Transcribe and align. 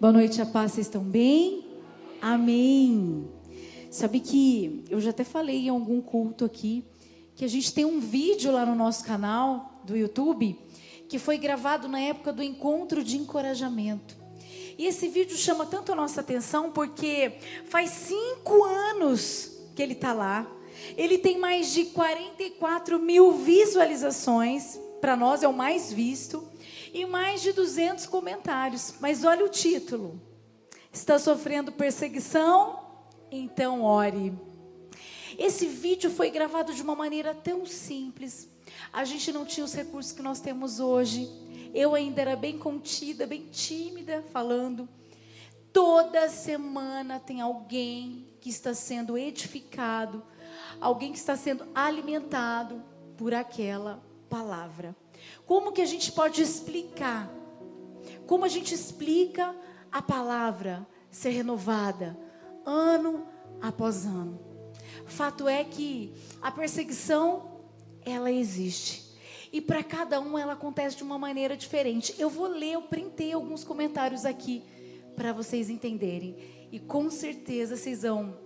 Boa 0.00 0.12
noite, 0.12 0.40
a 0.40 0.46
paz, 0.46 0.74
vocês 0.74 0.86
estão 0.86 1.02
bem? 1.02 1.66
Amém. 2.22 3.28
Sabe 3.90 4.20
que 4.20 4.84
eu 4.88 5.00
já 5.00 5.10
até 5.10 5.24
falei 5.24 5.66
em 5.66 5.70
algum 5.70 6.00
culto 6.00 6.44
aqui 6.44 6.84
que 7.34 7.44
a 7.44 7.48
gente 7.48 7.74
tem 7.74 7.84
um 7.84 7.98
vídeo 7.98 8.52
lá 8.52 8.64
no 8.64 8.76
nosso 8.76 9.04
canal 9.04 9.82
do 9.82 9.96
YouTube 9.96 10.56
que 11.08 11.18
foi 11.18 11.36
gravado 11.36 11.88
na 11.88 11.98
época 11.98 12.32
do 12.32 12.44
encontro 12.44 13.02
de 13.02 13.16
encorajamento. 13.16 14.16
E 14.78 14.86
esse 14.86 15.08
vídeo 15.08 15.36
chama 15.36 15.66
tanto 15.66 15.90
a 15.90 15.96
nossa 15.96 16.20
atenção 16.20 16.70
porque 16.70 17.32
faz 17.64 17.90
cinco 17.90 18.62
anos 18.62 19.50
que 19.74 19.82
ele 19.82 19.94
está 19.94 20.12
lá. 20.12 20.48
Ele 20.96 21.18
tem 21.18 21.40
mais 21.40 21.72
de 21.72 21.86
44 21.86 23.00
mil 23.00 23.32
visualizações. 23.32 24.78
Para 25.00 25.16
nós 25.16 25.42
é 25.42 25.48
o 25.48 25.52
mais 25.52 25.92
visto 25.92 26.48
e 26.98 27.06
mais 27.06 27.42
de 27.42 27.52
200 27.52 28.06
comentários. 28.06 28.94
Mas 29.00 29.24
olha 29.24 29.44
o 29.44 29.48
título: 29.48 30.20
Está 30.92 31.18
sofrendo 31.18 31.72
perseguição? 31.72 32.80
Então 33.30 33.82
ore. 33.82 34.32
Esse 35.38 35.66
vídeo 35.66 36.10
foi 36.10 36.30
gravado 36.30 36.74
de 36.74 36.82
uma 36.82 36.96
maneira 36.96 37.34
tão 37.34 37.64
simples. 37.64 38.48
A 38.92 39.04
gente 39.04 39.30
não 39.30 39.44
tinha 39.44 39.64
os 39.64 39.74
recursos 39.74 40.12
que 40.12 40.22
nós 40.22 40.40
temos 40.40 40.80
hoje. 40.80 41.28
Eu 41.72 41.94
ainda 41.94 42.20
era 42.20 42.34
bem 42.34 42.58
contida, 42.58 43.26
bem 43.26 43.46
tímida, 43.46 44.24
falando. 44.32 44.88
Toda 45.72 46.28
semana 46.28 47.20
tem 47.20 47.40
alguém 47.40 48.26
que 48.40 48.48
está 48.48 48.74
sendo 48.74 49.16
edificado, 49.16 50.22
alguém 50.80 51.12
que 51.12 51.18
está 51.18 51.36
sendo 51.36 51.66
alimentado 51.74 52.82
por 53.16 53.34
aquela 53.34 54.02
palavra. 54.28 54.96
Como 55.46 55.72
que 55.72 55.80
a 55.80 55.86
gente 55.86 56.12
pode 56.12 56.42
explicar? 56.42 57.30
Como 58.26 58.44
a 58.44 58.48
gente 58.48 58.74
explica 58.74 59.54
a 59.90 60.02
palavra 60.02 60.86
ser 61.10 61.30
renovada 61.30 62.18
ano 62.64 63.26
após 63.60 64.04
ano? 64.04 64.38
Fato 65.06 65.48
é 65.48 65.64
que 65.64 66.12
a 66.42 66.50
perseguição 66.50 67.62
ela 68.04 68.30
existe. 68.30 69.08
E 69.50 69.60
para 69.60 69.82
cada 69.82 70.20
um 70.20 70.38
ela 70.38 70.52
acontece 70.52 70.96
de 70.96 71.02
uma 71.02 71.18
maneira 71.18 71.56
diferente. 71.56 72.14
Eu 72.18 72.28
vou 72.28 72.46
ler, 72.46 72.72
eu 72.72 72.82
printei 72.82 73.32
alguns 73.32 73.64
comentários 73.64 74.24
aqui 74.24 74.62
para 75.16 75.32
vocês 75.32 75.70
entenderem. 75.70 76.36
E 76.70 76.78
com 76.78 77.10
certeza 77.10 77.76
vocês 77.76 78.02
vão 78.02 78.36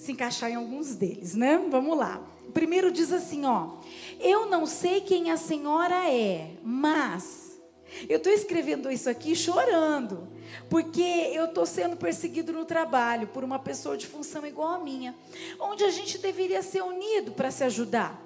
se 0.00 0.12
encaixar 0.12 0.50
em 0.50 0.54
alguns 0.54 0.94
deles, 0.94 1.34
né? 1.34 1.62
Vamos 1.70 1.94
lá. 1.94 2.26
O 2.48 2.52
primeiro 2.52 2.90
diz 2.90 3.12
assim, 3.12 3.44
ó: 3.44 3.74
Eu 4.18 4.46
não 4.46 4.64
sei 4.64 5.02
quem 5.02 5.30
a 5.30 5.36
senhora 5.36 6.10
é, 6.10 6.52
mas 6.64 7.60
eu 8.08 8.16
estou 8.16 8.32
escrevendo 8.32 8.90
isso 8.90 9.10
aqui 9.10 9.36
chorando, 9.36 10.26
porque 10.70 11.02
eu 11.02 11.44
estou 11.44 11.66
sendo 11.66 11.96
perseguido 11.96 12.50
no 12.50 12.64
trabalho 12.64 13.26
por 13.26 13.44
uma 13.44 13.58
pessoa 13.58 13.94
de 13.94 14.06
função 14.06 14.46
igual 14.46 14.68
a 14.68 14.78
minha, 14.78 15.14
onde 15.58 15.84
a 15.84 15.90
gente 15.90 16.16
deveria 16.16 16.62
ser 16.62 16.82
unido 16.82 17.32
para 17.32 17.50
se 17.50 17.62
ajudar. 17.64 18.18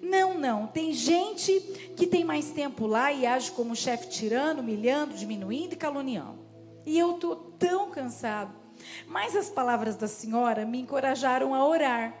Não, 0.00 0.38
não. 0.38 0.66
Tem 0.66 0.94
gente 0.94 1.60
que 1.94 2.06
tem 2.06 2.24
mais 2.24 2.52
tempo 2.52 2.86
lá 2.86 3.12
e 3.12 3.26
age 3.26 3.50
como 3.50 3.76
chefe 3.76 4.08
tirano, 4.08 4.62
humilhando, 4.62 5.12
diminuindo 5.12 5.74
e 5.74 5.76
caluniando. 5.76 6.38
E 6.86 6.98
eu 6.98 7.16
estou 7.16 7.36
tão 7.58 7.90
cansado. 7.90 8.61
Mas 9.06 9.36
as 9.36 9.48
palavras 9.48 9.96
da 9.96 10.08
senhora 10.08 10.64
me 10.64 10.80
encorajaram 10.80 11.54
a 11.54 11.66
orar. 11.66 12.14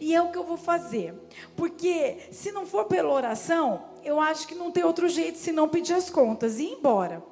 E 0.00 0.14
é 0.14 0.22
o 0.22 0.30
que 0.30 0.38
eu 0.38 0.44
vou 0.44 0.56
fazer. 0.56 1.14
Porque 1.56 2.18
se 2.30 2.50
não 2.52 2.66
for 2.66 2.86
pela 2.86 3.12
oração, 3.12 3.84
eu 4.04 4.20
acho 4.20 4.46
que 4.46 4.54
não 4.54 4.70
tem 4.70 4.84
outro 4.84 5.08
jeito 5.08 5.38
senão 5.38 5.68
pedir 5.68 5.94
as 5.94 6.10
contas 6.10 6.58
e 6.58 6.64
ir 6.64 6.72
embora. 6.72 7.22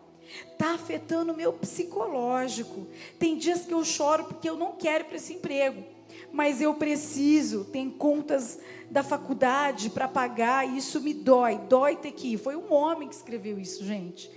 Está 0.53 0.75
afetando 0.75 1.33
o 1.33 1.37
meu 1.37 1.53
psicológico. 1.53 2.87
Tem 3.19 3.37
dias 3.37 3.65
que 3.65 3.73
eu 3.73 3.85
choro 3.85 4.25
porque 4.25 4.49
eu 4.49 4.57
não 4.57 4.73
quero 4.73 5.05
para 5.07 5.17
esse 5.17 5.35
emprego. 5.35 5.85
Mas 6.33 6.61
eu 6.61 6.75
preciso, 6.75 7.65
tem 7.65 7.89
contas 7.91 8.59
da 8.91 9.03
faculdade 9.03 9.91
para 9.91 10.09
pagar, 10.09 10.69
e 10.69 10.79
isso 10.79 11.01
me 11.01 11.15
dói, 11.15 11.59
dói 11.69 11.97
ter 11.97 12.13
que 12.13 12.35
ir. 12.35 12.39
Foi 12.39 12.57
um 12.57 12.73
homem 12.73 13.09
que 13.09 13.15
escreveu 13.15 13.59
isso, 13.59 13.85
gente. 13.85 14.31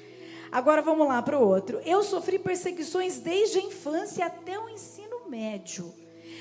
Agora 0.52 0.82
vamos 0.82 1.08
lá 1.08 1.22
para 1.22 1.38
o 1.38 1.48
outro. 1.48 1.82
Eu 1.86 2.04
sofri 2.04 2.40
perseguições 2.40 3.20
desde 3.20 3.60
a 3.60 3.62
infância 3.62 4.26
até 4.26 4.58
o 4.58 4.70
ensino 4.70 5.30
médio. 5.30 5.94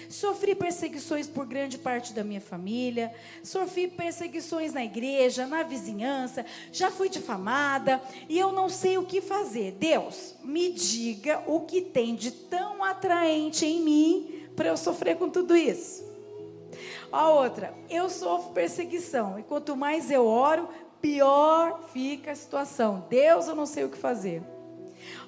Sofri 0.08 0.54
perseguições 0.54 1.26
por 1.26 1.46
grande 1.46 1.78
parte 1.78 2.12
da 2.12 2.22
minha 2.22 2.40
família, 2.40 3.12
sofri 3.42 3.88
perseguições 3.88 4.72
na 4.72 4.84
igreja, 4.84 5.46
na 5.46 5.62
vizinhança, 5.62 6.46
já 6.72 6.90
fui 6.90 7.08
difamada 7.08 8.00
e 8.28 8.38
eu 8.38 8.52
não 8.52 8.68
sei 8.68 8.98
o 8.98 9.04
que 9.04 9.20
fazer. 9.20 9.72
Deus, 9.72 10.34
me 10.44 10.70
diga 10.70 11.42
o 11.46 11.60
que 11.60 11.82
tem 11.82 12.14
de 12.14 12.30
tão 12.30 12.84
atraente 12.84 13.66
em 13.66 13.80
mim 13.80 14.48
para 14.54 14.68
eu 14.68 14.76
sofrer 14.76 15.16
com 15.16 15.28
tudo 15.28 15.56
isso. 15.56 16.04
A 17.10 17.30
outra, 17.30 17.74
eu 17.88 18.10
sofro 18.10 18.52
perseguição 18.52 19.38
e 19.38 19.42
quanto 19.42 19.76
mais 19.76 20.10
eu 20.10 20.26
oro, 20.26 20.68
pior 21.00 21.82
fica 21.92 22.32
a 22.32 22.36
situação. 22.36 23.06
Deus, 23.08 23.48
eu 23.48 23.54
não 23.54 23.66
sei 23.66 23.84
o 23.84 23.90
que 23.90 23.98
fazer. 23.98 24.42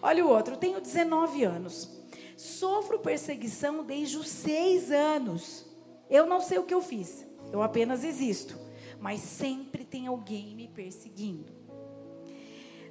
Olha 0.02 0.24
o 0.24 0.28
outro, 0.28 0.56
tenho 0.56 0.80
19 0.80 1.44
anos. 1.44 1.98
Sofro 2.36 2.98
perseguição 3.00 3.82
desde 3.82 4.16
os 4.16 4.28
seis 4.28 4.90
anos. 4.90 5.66
Eu 6.08 6.26
não 6.26 6.40
sei 6.40 6.58
o 6.58 6.64
que 6.64 6.74
eu 6.74 6.80
fiz. 6.80 7.26
Eu 7.52 7.62
apenas 7.62 8.04
existo. 8.04 8.58
Mas 9.00 9.20
sempre 9.20 9.84
tem 9.84 10.06
alguém 10.06 10.54
me 10.54 10.68
perseguindo. 10.68 11.52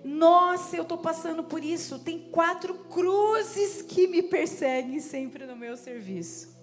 Nossa, 0.04 0.76
eu 0.76 0.84
estou 0.84 0.98
passando 0.98 1.44
por 1.44 1.64
isso. 1.64 2.00
Tem 2.00 2.30
quatro 2.30 2.74
cruzes 2.86 3.82
que 3.82 4.08
me 4.08 4.22
perseguem 4.22 5.00
sempre 5.00 5.46
no 5.46 5.56
meu 5.56 5.76
serviço. 5.76 6.57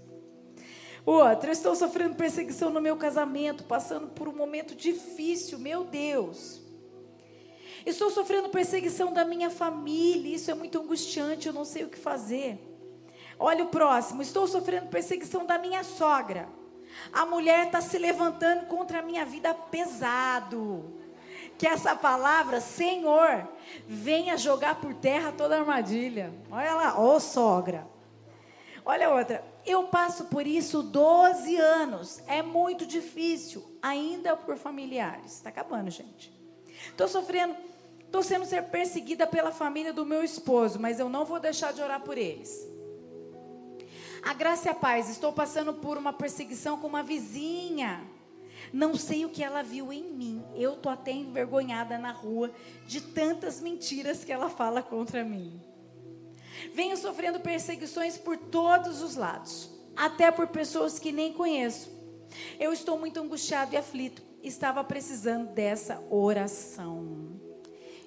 O 1.07 1.13
outro, 1.13 1.51
eu 1.51 1.53
estou 1.53 1.75
sofrendo 1.75 2.15
perseguição 2.15 2.71
no 2.71 2.81
meu 2.81 2.97
casamento, 2.97 3.65
passando 3.65 4.09
por 4.09 4.27
um 4.27 4.35
momento 4.35 4.75
difícil, 4.75 5.59
meu 5.59 5.85
Deus. 5.85 6.63
Estou 7.85 8.11
sofrendo 8.11 8.49
perseguição 8.49 9.13
da 9.13 9.25
minha 9.25 9.51
família, 9.51 10.35
isso 10.35 10.51
é 10.51 10.55
muito 10.55 10.81
angustiante, 10.81 11.47
eu 11.47 11.53
não 11.53 11.65
sei 11.65 11.85
o 11.85 11.89
que 11.91 11.99
fazer. 11.99 12.59
Olha 13.39 13.65
o 13.65 13.69
próximo, 13.69 14.23
estou 14.23 14.47
sofrendo 14.47 14.87
perseguição 14.87 15.45
da 15.45 15.59
minha 15.59 15.85
sogra. 15.85 16.49
A 17.13 17.27
mulher 17.27 17.67
está 17.67 17.83
se 17.83 17.99
levantando 17.99 18.67
contra 18.67 19.01
a 19.01 19.03
minha 19.03 19.27
vida 19.27 19.53
pesado. 19.53 20.95
Que 21.59 21.67
essa 21.67 21.95
palavra, 21.95 22.61
Senhor, 22.61 23.47
venha 23.87 24.39
jogar 24.39 24.81
por 24.81 24.95
terra 24.95 25.33
toda 25.33 25.57
a 25.57 25.61
armadilha. 25.61 26.33
Olha 26.51 26.75
lá, 26.75 26.99
ô 26.99 27.15
oh, 27.15 27.21
sogra. 27.21 27.87
Olha 28.85 29.15
outra, 29.15 29.43
eu 29.65 29.85
passo 29.85 30.27
por 30.27 30.47
isso 30.47 30.83
12 30.83 31.57
anos. 31.57 32.23
É 32.27 32.43
muito 32.43 32.85
difícil, 32.85 33.65
ainda 33.81 34.37
por 34.37 34.57
familiares. 34.57 35.33
Está 35.33 35.49
acabando, 35.49 35.91
gente. 35.91 36.31
Estou 36.89 37.09
sofrendo, 37.09 37.57
estou 38.05 38.23
sendo 38.23 38.45
ser 38.45 38.65
perseguida 38.65 39.27
pela 39.27 39.51
família 39.51 39.93
do 39.93 40.05
meu 40.05 40.23
esposo, 40.23 40.79
mas 40.79 41.01
eu 41.01 41.09
não 41.09 41.25
vou 41.25 41.41
deixar 41.41 41.73
de 41.73 41.81
orar 41.81 42.01
por 42.03 42.19
eles. 42.19 42.69
A 44.23 44.35
graça 44.35 44.69
e 44.69 44.71
a 44.71 44.75
paz, 44.75 45.09
estou 45.09 45.33
passando 45.33 45.73
por 45.73 45.97
uma 45.97 46.13
perseguição 46.13 46.79
com 46.79 46.87
uma 46.87 47.03
vizinha. 47.03 48.03
Não 48.73 48.97
sei 48.97 49.25
o 49.25 49.29
que 49.29 49.43
ela 49.43 49.63
viu 49.63 49.93
em 49.93 50.03
mim. 50.03 50.45
Eu 50.55 50.77
tô 50.77 50.89
até 50.89 51.13
envergonhada 51.13 51.99
na 51.99 52.11
rua 52.11 52.51
de 52.87 53.01
tantas 53.01 53.61
mentiras 53.61 54.25
que 54.25 54.33
ela 54.33 54.49
fala 54.49 54.83
contra 54.83 55.25
mim. 55.25 55.61
Venho 56.73 56.97
sofrendo 56.97 57.41
perseguições 57.41 58.17
por 58.17 58.37
todos 58.37 59.03
os 59.03 59.17
lados, 59.17 59.71
até 59.97 60.31
por 60.31 60.49
pessoas 60.49 60.99
que 60.99 61.13
nem 61.13 61.33
conheço. 61.33 61.91
Eu 62.59 62.73
estou 62.73 62.99
muito 62.99 63.21
angustiado 63.21 63.75
e 63.75 63.77
aflito. 63.77 64.23
Estava 64.43 64.83
precisando 64.85 65.53
dessa 65.53 66.03
oração. 66.11 67.41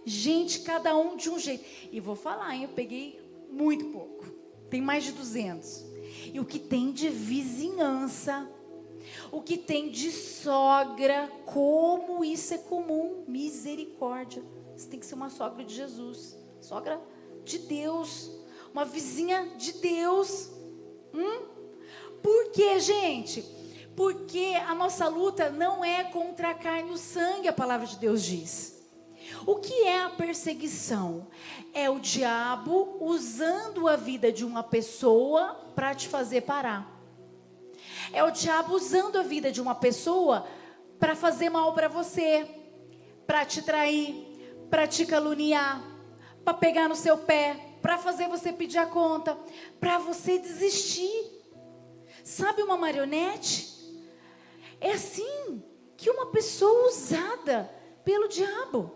Gente, 0.05 0.61
cada 0.61 0.95
um 0.95 1.17
de 1.17 1.29
um 1.29 1.39
jeito. 1.39 1.65
E 1.91 1.99
vou 1.99 2.15
falar, 2.15 2.55
hein? 2.55 2.63
eu 2.63 2.69
peguei 2.69 3.19
muito 3.49 3.85
pouco. 3.85 4.25
Tem 4.69 4.81
mais 4.81 5.03
de 5.03 5.11
200. 5.11 5.85
E 6.33 6.39
o 6.39 6.45
que 6.45 6.59
tem 6.59 6.91
de 6.91 7.09
vizinhança, 7.09 8.49
o 9.31 9.41
que 9.41 9.57
tem 9.57 9.89
de 9.89 10.11
sogra, 10.11 11.31
como 11.45 12.23
isso 12.23 12.53
é 12.53 12.57
comum. 12.57 13.23
Misericórdia. 13.27 14.43
Você 14.75 14.87
tem 14.87 14.99
que 14.99 15.05
ser 15.05 15.15
uma 15.15 15.29
sogra 15.29 15.63
de 15.63 15.73
Jesus. 15.73 16.37
Sogra 16.61 17.01
de 17.43 17.59
Deus 17.59 18.36
uma 18.77 18.85
vizinha 18.85 19.53
de 19.57 19.73
Deus. 19.73 20.51
Hum? 21.11 21.47
Por 22.21 22.51
quê, 22.51 22.79
gente? 22.79 23.41
Porque 23.95 24.53
a 24.67 24.75
nossa 24.75 25.07
luta 25.07 25.49
não 25.49 25.83
é 25.83 26.03
contra 26.03 26.51
a 26.51 26.53
carne 26.53 26.91
e 26.91 26.93
o 26.93 26.97
sangue, 26.97 27.47
a 27.47 27.53
palavra 27.53 27.87
de 27.87 27.97
Deus 27.97 28.23
diz. 28.23 28.77
O 29.47 29.55
que 29.55 29.73
é 29.83 30.03
a 30.03 30.11
perseguição? 30.11 31.25
É 31.73 31.89
o 31.89 31.97
diabo 31.97 32.99
usando 33.01 33.87
a 33.87 33.95
vida 33.95 34.31
de 34.31 34.45
uma 34.45 34.61
pessoa 34.61 35.55
para 35.73 35.95
te 35.95 36.07
fazer 36.07 36.41
parar. 36.41 36.87
É 38.13 38.23
o 38.23 38.29
diabo 38.29 38.75
usando 38.75 39.17
a 39.17 39.23
vida 39.23 39.51
de 39.51 39.59
uma 39.59 39.73
pessoa 39.73 40.45
para 40.99 41.15
fazer 41.15 41.49
mal 41.49 41.73
para 41.73 41.87
você, 41.87 42.47
para 43.25 43.43
te 43.43 43.63
trair, 43.63 44.23
para 44.69 44.85
te 44.85 45.03
caluniar, 45.03 45.81
para 46.45 46.53
pegar 46.53 46.87
no 46.87 46.95
seu 46.95 47.17
pé, 47.17 47.67
para 47.87 47.97
fazer 47.97 48.27
você 48.27 48.51
pedir 48.51 48.79
a 48.79 48.85
conta, 48.85 49.39
para 49.79 49.97
você 49.97 50.37
desistir. 50.37 51.25
Sabe 52.21 52.61
uma 52.61 52.75
marionete? 52.75 53.65
É 54.81 54.91
assim 54.91 55.63
que 55.95 56.09
uma 56.09 56.25
pessoa 56.25 56.89
usada 56.89 57.71
pelo 58.03 58.27
diabo. 58.27 58.91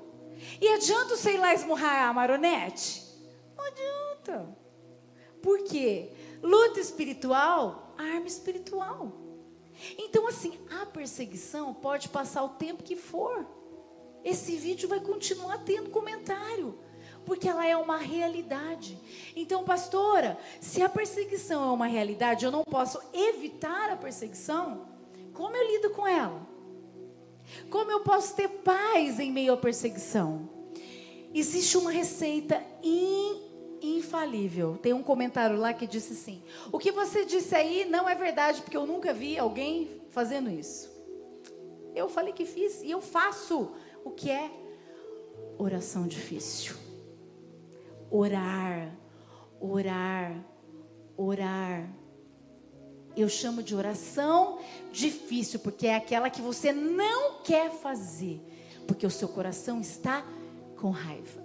E 0.59 0.67
adianta 0.67 1.15
ir 1.31 1.37
lá 1.37 1.53
esmurrar 1.53 2.09
a 2.09 2.11
marionete? 2.11 3.01
Não 3.55 3.63
adianta. 3.63 4.57
Por 5.41 5.63
quê? 5.63 6.11
Luta 6.43 6.81
espiritual, 6.81 7.95
arma 7.97 8.27
espiritual. 8.27 9.13
Então, 9.97 10.27
assim, 10.27 10.59
a 10.81 10.85
perseguição 10.85 11.73
pode 11.73 12.09
passar 12.09 12.43
o 12.43 12.49
tempo 12.49 12.83
que 12.83 12.97
for. 12.97 13.47
Esse 14.21 14.57
vídeo 14.57 14.89
vai 14.89 14.99
continuar 14.99 15.59
tendo 15.59 15.89
comentário, 15.91 16.77
porque 17.25 17.47
ela 17.47 17.65
é 17.65 17.75
uma 17.75 17.97
realidade. 17.97 18.97
Então, 19.35 19.63
pastora, 19.63 20.37
se 20.59 20.81
a 20.81 20.89
perseguição 20.89 21.63
é 21.69 21.71
uma 21.71 21.87
realidade, 21.87 22.45
eu 22.45 22.51
não 22.51 22.63
posso 22.63 22.99
evitar 23.13 23.89
a 23.89 23.95
perseguição, 23.95 24.87
como 25.33 25.55
eu 25.55 25.71
lido 25.71 25.89
com 25.91 26.07
ela? 26.07 26.47
Como 27.69 27.91
eu 27.91 28.01
posso 28.01 28.35
ter 28.35 28.47
paz 28.47 29.19
em 29.19 29.31
meio 29.31 29.53
à 29.53 29.57
perseguição? 29.57 30.49
Existe 31.33 31.77
uma 31.77 31.91
receita 31.91 32.61
in, 32.83 33.41
infalível. 33.81 34.77
Tem 34.77 34.93
um 34.93 35.03
comentário 35.03 35.57
lá 35.57 35.73
que 35.73 35.87
disse 35.87 36.13
assim: 36.13 36.43
O 36.71 36.77
que 36.77 36.91
você 36.91 37.25
disse 37.25 37.55
aí 37.55 37.85
não 37.85 38.07
é 38.07 38.15
verdade, 38.15 38.61
porque 38.61 38.77
eu 38.77 38.85
nunca 38.85 39.13
vi 39.13 39.37
alguém 39.37 40.01
fazendo 40.09 40.49
isso. 40.49 40.89
Eu 41.95 42.09
falei 42.09 42.33
que 42.33 42.45
fiz 42.45 42.81
e 42.81 42.91
eu 42.91 43.01
faço. 43.01 43.71
O 44.03 44.09
que 44.09 44.31
é 44.31 44.49
oração 45.57 46.07
difícil? 46.07 46.80
Orar, 48.11 48.93
orar, 49.59 50.45
orar. 51.17 51.89
Eu 53.15 53.27
chamo 53.29 53.63
de 53.63 53.73
oração 53.73 54.59
difícil, 54.91 55.59
porque 55.59 55.87
é 55.87 55.95
aquela 55.95 56.29
que 56.29 56.41
você 56.41 56.71
não 56.73 57.41
quer 57.41 57.71
fazer, 57.71 58.41
porque 58.85 59.07
o 59.07 59.09
seu 59.09 59.27
coração 59.27 59.81
está 59.81 60.25
com 60.77 60.89
raiva. 60.89 61.41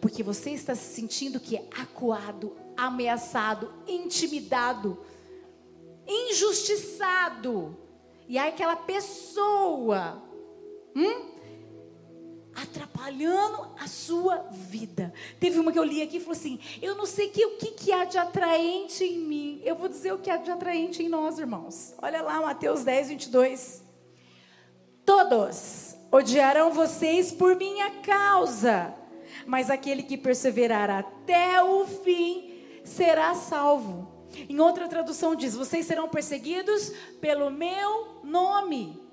Porque 0.00 0.22
você 0.22 0.50
está 0.50 0.74
se 0.74 0.94
sentindo 0.94 1.40
que 1.40 1.56
é 1.56 1.68
acuado, 1.78 2.56
ameaçado, 2.76 3.72
intimidado, 3.86 4.98
injustiçado. 6.06 7.76
E 8.28 8.38
aí 8.38 8.48
aquela 8.48 8.76
pessoa, 8.76 10.22
hum, 10.94 11.35
atrapalhando 12.56 13.68
a 13.78 13.86
sua 13.86 14.38
vida. 14.50 15.12
Teve 15.38 15.58
uma 15.58 15.70
que 15.70 15.78
eu 15.78 15.84
li 15.84 16.00
aqui 16.02 16.16
e 16.16 16.20
falou 16.20 16.32
assim: 16.32 16.58
Eu 16.80 16.94
não 16.94 17.04
sei 17.04 17.28
que, 17.28 17.44
o 17.44 17.56
que, 17.58 17.72
que 17.72 17.92
há 17.92 18.04
de 18.04 18.16
atraente 18.16 19.04
em 19.04 19.18
mim. 19.18 19.60
Eu 19.64 19.76
vou 19.76 19.88
dizer 19.88 20.12
o 20.12 20.18
que 20.18 20.30
há 20.30 20.36
de 20.38 20.50
atraente 20.50 21.02
em 21.02 21.08
nós, 21.08 21.38
irmãos. 21.38 21.94
Olha 22.00 22.22
lá, 22.22 22.40
Mateus 22.40 22.82
10, 22.82 23.08
22. 23.10 23.84
Todos 25.04 25.94
odiarão 26.10 26.72
vocês 26.72 27.30
por 27.30 27.54
minha 27.56 27.90
causa, 28.00 28.94
mas 29.46 29.70
aquele 29.70 30.02
que 30.02 30.16
perseverar 30.16 30.90
até 30.90 31.62
o 31.62 31.86
fim 31.86 32.54
será 32.84 33.34
salvo. 33.34 34.08
Em 34.48 34.58
outra 34.58 34.88
tradução 34.88 35.36
diz: 35.36 35.54
Vocês 35.54 35.84
serão 35.84 36.08
perseguidos 36.08 36.90
pelo 37.20 37.50
meu 37.50 38.22
nome. 38.24 39.04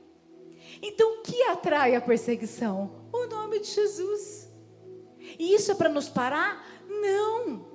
Então, 0.81 1.19
o 1.19 1.21
que 1.21 1.43
atrai 1.43 1.95
a 1.95 2.01
perseguição? 2.01 3.02
O 3.13 3.27
nome 3.27 3.59
de 3.59 3.67
Jesus. 3.67 4.51
E 5.39 5.53
isso 5.53 5.71
é 5.71 5.75
para 5.75 5.87
nos 5.87 6.09
parar? 6.09 6.65
Não. 6.89 7.65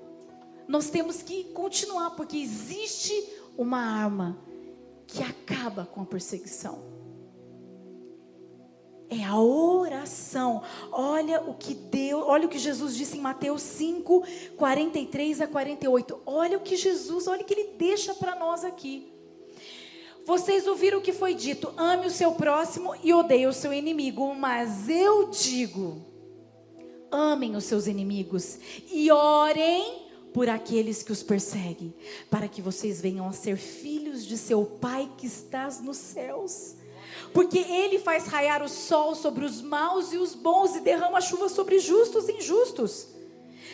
Nós 0.66 0.90
temos 0.90 1.22
que 1.22 1.44
continuar, 1.44 2.10
porque 2.10 2.36
existe 2.36 3.14
uma 3.56 3.78
arma 3.78 4.38
que 5.06 5.22
acaba 5.22 5.86
com 5.86 6.02
a 6.02 6.06
perseguição. 6.06 6.98
É 9.08 9.24
a 9.24 9.40
oração. 9.40 10.62
Olha 10.92 11.40
o 11.42 11.54
que 11.54 11.74
Deus, 11.74 12.22
olha 12.26 12.46
o 12.46 12.50
que 12.50 12.58
Jesus 12.58 12.94
disse 12.94 13.16
em 13.16 13.20
Mateus 13.20 13.62
5, 13.62 14.22
43 14.56 15.40
a 15.40 15.46
48. 15.46 16.20
Olha 16.26 16.58
o 16.58 16.60
que 16.60 16.76
Jesus, 16.76 17.26
olha 17.26 17.40
o 17.40 17.44
que 17.44 17.54
ele 17.54 17.78
deixa 17.78 18.14
para 18.14 18.34
nós 18.34 18.64
aqui. 18.64 19.10
Vocês 20.28 20.66
ouviram 20.66 20.98
o 20.98 21.00
que 21.00 21.10
foi 21.10 21.32
dito: 21.32 21.72
ame 21.74 22.06
o 22.06 22.10
seu 22.10 22.32
próximo 22.32 22.94
e 23.02 23.14
odeie 23.14 23.46
o 23.46 23.52
seu 23.54 23.72
inimigo. 23.72 24.34
Mas 24.34 24.86
eu 24.86 25.30
digo: 25.30 26.04
amem 27.10 27.56
os 27.56 27.64
seus 27.64 27.86
inimigos 27.86 28.58
e 28.92 29.10
orem 29.10 30.06
por 30.34 30.50
aqueles 30.50 31.02
que 31.02 31.12
os 31.12 31.22
perseguem, 31.22 31.94
para 32.30 32.46
que 32.46 32.60
vocês 32.60 33.00
venham 33.00 33.26
a 33.26 33.32
ser 33.32 33.56
filhos 33.56 34.26
de 34.26 34.36
seu 34.36 34.66
Pai 34.66 35.10
que 35.16 35.26
estás 35.26 35.80
nos 35.80 35.96
céus. 35.96 36.74
Porque 37.32 37.60
ele 37.60 37.98
faz 37.98 38.26
raiar 38.26 38.62
o 38.62 38.68
sol 38.68 39.14
sobre 39.14 39.46
os 39.46 39.62
maus 39.62 40.12
e 40.12 40.18
os 40.18 40.34
bons 40.34 40.76
e 40.76 40.80
derrama 40.80 41.22
chuva 41.22 41.48
sobre 41.48 41.78
justos 41.78 42.28
e 42.28 42.32
injustos. 42.32 43.08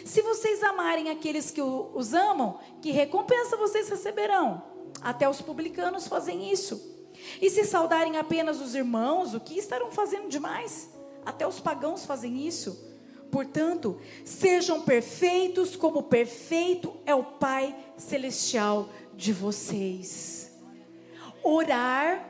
Se 0.05 0.23
vocês 0.23 0.62
amarem 0.62 1.11
aqueles 1.11 1.51
que 1.51 1.61
os 1.61 2.15
amam, 2.15 2.61
que 2.81 2.93
recompensa 2.93 3.56
vocês 3.56 3.89
receberão? 3.89 4.74
Até 5.05 5.29
os 5.29 5.43
publicanos 5.43 6.09
fazem 6.09 6.51
isso. 6.51 6.95
E 7.41 7.51
se 7.51 7.65
saudarem 7.65 8.17
apenas 8.17 8.61
os 8.61 8.75
irmãos, 8.75 9.35
o 9.35 9.41
que 9.41 9.59
estarão 9.59 9.91
fazendo 9.91 10.31
demais? 10.31 10.91
Até 11.27 11.47
os 11.47 11.61
pagãos 11.61 12.06
fazem 12.06 12.47
isso. 12.47 12.93
Portanto, 13.31 14.01
sejam 14.25 14.81
perfeitos 14.81 15.77
como 15.77 16.05
perfeito 16.05 16.97
é 17.05 17.15
o 17.15 17.23
Pai 17.23 17.77
celestial 17.99 18.89
de 19.15 19.31
vocês. 19.33 20.51
Orar 21.43 22.27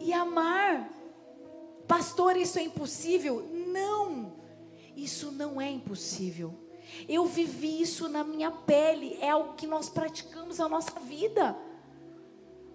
e 0.00 0.12
amar. 0.12 0.90
Pastor, 1.86 2.36
isso 2.36 2.58
é 2.58 2.62
impossível? 2.62 3.46
Não. 3.52 4.36
Isso 4.96 5.30
não 5.30 5.60
é 5.60 5.70
impossível. 5.70 6.54
Eu 7.06 7.26
vivi 7.26 7.82
isso 7.82 8.08
na 8.08 8.24
minha 8.24 8.50
pele, 8.50 9.18
é 9.20 9.30
algo 9.30 9.54
que 9.54 9.66
nós 9.66 9.88
praticamos 9.88 10.58
na 10.58 10.68
nossa 10.68 10.98
vida. 11.00 11.56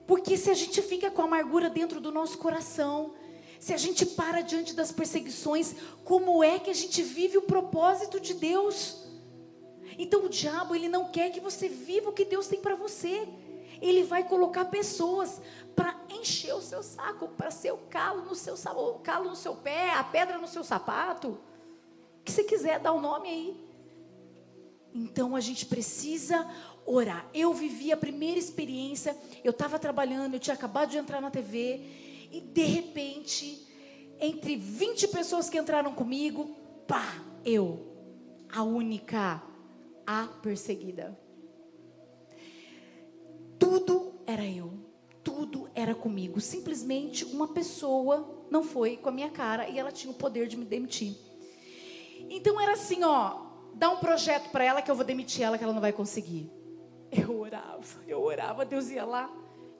Porque 0.07 0.37
se 0.37 0.49
a 0.49 0.53
gente 0.53 0.81
fica 0.81 1.09
com 1.09 1.21
amargura 1.21 1.69
dentro 1.69 1.99
do 1.99 2.11
nosso 2.11 2.37
coração, 2.37 3.13
se 3.59 3.73
a 3.73 3.77
gente 3.77 4.05
para 4.05 4.41
diante 4.41 4.73
das 4.75 4.91
perseguições, 4.91 5.75
como 6.03 6.43
é 6.43 6.59
que 6.59 6.69
a 6.69 6.73
gente 6.73 7.01
vive 7.01 7.37
o 7.37 7.41
propósito 7.41 8.19
de 8.19 8.33
Deus? 8.33 9.03
Então 9.97 10.25
o 10.25 10.29
diabo, 10.29 10.75
ele 10.75 10.89
não 10.89 11.11
quer 11.11 11.31
que 11.31 11.39
você 11.39 11.67
viva 11.67 12.09
o 12.09 12.13
que 12.13 12.25
Deus 12.25 12.47
tem 12.47 12.62
para 12.62 12.75
você. 12.75 13.27
Ele 13.81 14.03
vai 14.03 14.24
colocar 14.24 14.65
pessoas 14.65 15.41
para 15.75 15.95
encher 16.09 16.53
o 16.53 16.62
seu 16.62 16.81
saco, 16.83 17.29
para 17.29 17.51
ser 17.51 17.74
o 17.74 17.77
calo 17.89 18.24
no 18.24 18.35
seu 18.35 18.55
calo 19.03 19.29
no 19.29 19.35
seu 19.35 19.55
pé, 19.55 19.91
a 19.91 20.03
pedra 20.03 20.38
no 20.38 20.47
seu 20.47 20.63
sapato. 20.63 21.29
O 21.29 22.24
que 22.24 22.31
você 22.31 22.43
quiser 22.43 22.79
dar 22.79 22.93
o 22.93 23.01
nome 23.01 23.29
aí. 23.29 23.65
Então 24.95 25.35
a 25.35 25.41
gente 25.41 25.65
precisa 25.65 26.49
orar. 26.85 27.29
Eu 27.33 27.53
vivi 27.53 27.91
a 27.91 27.97
primeira 27.97 28.39
experiência, 28.39 29.17
eu 29.43 29.51
estava 29.51 29.77
trabalhando, 29.77 30.35
eu 30.35 30.39
tinha 30.39 30.53
acabado 30.53 30.91
de 30.91 30.97
entrar 30.97 31.19
na 31.19 31.29
TV, 31.29 31.81
e 32.31 32.39
de 32.39 32.63
repente, 32.63 33.67
entre 34.21 34.55
20 34.55 35.09
pessoas 35.09 35.49
que 35.49 35.57
entraram 35.57 35.93
comigo, 35.93 36.55
pá, 36.87 37.21
eu, 37.43 37.85
a 38.49 38.63
única, 38.63 39.43
a 40.07 40.27
perseguida. 40.41 41.19
Tudo 43.59 44.13
era 44.25 44.45
eu, 44.45 44.71
tudo 45.21 45.69
era 45.75 45.93
comigo. 45.93 46.39
Simplesmente 46.39 47.25
uma 47.25 47.49
pessoa 47.49 48.47
não 48.49 48.63
foi 48.63 48.95
com 48.95 49.09
a 49.09 49.11
minha 49.11 49.29
cara 49.29 49.67
e 49.67 49.77
ela 49.77 49.91
tinha 49.91 50.11
o 50.11 50.15
poder 50.15 50.47
de 50.47 50.55
me 50.55 50.63
demitir. 50.63 51.17
Então 52.29 52.59
era 52.59 52.73
assim, 52.73 53.03
ó, 53.03 53.44
dá 53.75 53.89
um 53.89 53.98
projeto 53.98 54.50
para 54.50 54.63
ela 54.63 54.82
que 54.82 54.89
eu 54.89 54.96
vou 54.96 55.05
demitir 55.05 55.44
ela 55.44 55.58
que 55.58 55.63
ela 55.63 55.74
não 55.74 55.82
vai 55.82 55.94
conseguir. 55.94 56.50
Eu 57.12 57.39
orava, 57.39 58.03
eu 58.08 58.22
orava, 58.22 58.65
Deus 58.65 58.89
ia 58.89 59.05
lá, 59.05 59.29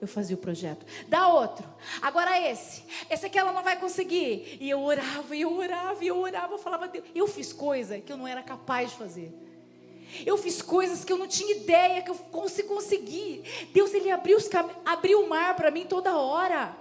eu 0.00 0.06
fazia 0.06 0.36
o 0.36 0.38
projeto. 0.38 0.86
Dá 1.08 1.28
outro. 1.28 1.66
Agora 2.02 2.38
esse. 2.40 2.84
Esse 3.10 3.26
aqui 3.26 3.38
ela 3.38 3.52
não 3.52 3.62
vai 3.62 3.78
conseguir. 3.78 4.58
E 4.60 4.68
eu 4.68 4.82
orava, 4.82 5.34
e 5.34 5.40
eu 5.40 5.56
orava, 5.56 6.04
e 6.04 6.08
eu 6.08 6.18
orava, 6.18 6.54
eu 6.54 6.58
falava, 6.58 6.86
Deus. 6.86 7.04
Eu 7.14 7.26
fiz 7.26 7.52
coisa 7.52 7.98
que 7.98 8.12
eu 8.12 8.16
não 8.16 8.28
era 8.28 8.42
capaz 8.42 8.90
de 8.90 8.96
fazer. 8.96 9.34
Eu 10.24 10.36
fiz 10.38 10.62
coisas 10.62 11.04
que 11.04 11.12
eu 11.12 11.18
não 11.18 11.26
tinha 11.26 11.56
ideia 11.56 12.02
que 12.02 12.10
eu 12.10 12.14
fosse 12.14 12.62
conseguir. 12.64 13.42
Deus 13.72 13.92
ele 13.92 14.10
abriu, 14.10 14.36
os 14.36 14.48
cam... 14.48 14.68
abriu 14.84 15.22
o 15.22 15.28
mar 15.28 15.56
para 15.56 15.70
mim 15.70 15.84
toda 15.84 16.16
hora. 16.16 16.76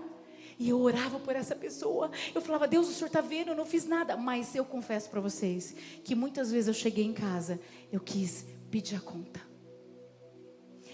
E 0.58 0.70
eu 0.70 0.80
orava 0.80 1.20
por 1.20 1.36
essa 1.36 1.56
pessoa. 1.56 2.10
Eu 2.34 2.42
falava, 2.42 2.68
Deus, 2.68 2.88
o 2.88 2.94
Senhor 2.94 3.08
está 3.08 3.22
vendo, 3.22 3.50
eu 3.50 3.56
não 3.56 3.66
fiz 3.66 3.86
nada. 3.86 4.16
Mas 4.16 4.56
eu 4.56 4.64
confesso 4.64 5.10
para 5.10 5.20
vocês 5.20 5.76
que 6.04 6.16
muitas 6.16 6.52
vezes 6.52 6.68
eu 6.68 6.74
cheguei 6.74 7.06
em 7.06 7.14
casa, 7.14 7.60
eu 7.92 8.00
quis 8.00 8.46
pedir 8.72 8.96
a 8.96 9.00
conta. 9.00 9.42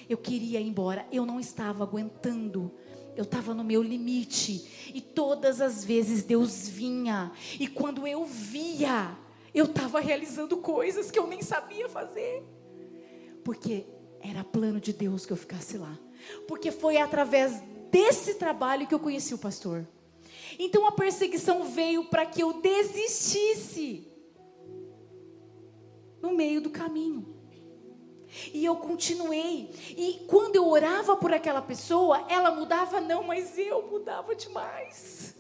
Eu 0.10 0.18
queria 0.18 0.60
ir 0.60 0.68
embora, 0.68 1.06
eu 1.12 1.26
não 1.26 1.40
estava 1.40 1.84
aguentando. 1.84 2.72
Eu 3.16 3.24
estava 3.24 3.54
no 3.54 3.64
meu 3.64 3.84
limite. 3.84 4.92
E 4.94 5.02
todas 5.02 5.62
as 5.62 5.84
vezes 5.84 6.24
Deus 6.24 6.68
vinha. 6.68 7.32
E 7.60 7.68
quando 7.68 8.08
eu 8.08 8.26
via, 8.26 9.18
eu 9.54 9.66
estava 9.66 10.00
realizando 10.00 10.58
coisas 10.58 11.12
que 11.12 11.20
eu 11.20 11.28
nem 11.28 11.42
sabia 11.42 11.88
fazer. 11.90 12.44
Porque 13.44 13.86
era 14.22 14.44
plano 14.44 14.80
de 14.80 14.94
Deus 14.94 15.26
que 15.26 15.34
eu 15.34 15.38
ficasse 15.38 15.78
lá. 15.78 15.98
Porque 16.48 16.72
foi 16.72 16.98
através 16.98 17.62
desse 17.92 18.36
trabalho 18.36 18.88
que 18.88 18.96
eu 18.96 19.00
conheci 19.00 19.34
o 19.34 19.38
pastor. 19.38 19.88
Então 20.58 20.88
a 20.88 20.92
perseguição 20.92 21.66
veio 21.66 22.06
para 22.06 22.26
que 22.26 22.42
eu 22.42 22.54
desistisse 22.54 24.08
no 26.22 26.34
meio 26.34 26.62
do 26.62 26.70
caminho. 26.70 27.36
E 28.54 28.64
eu 28.64 28.78
continuei. 28.78 29.70
E 29.90 30.26
quando 30.28 30.56
eu 30.56 30.68
orava 30.68 31.16
por 31.18 31.34
aquela 31.34 31.62
pessoa, 31.62 32.26
ela 32.30 32.52
mudava, 32.52 33.02
não, 33.02 33.24
mas 33.24 33.58
eu 33.58 33.88
mudava 33.90 34.34
demais. 34.34 35.36